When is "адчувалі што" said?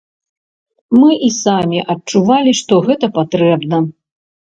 1.95-2.73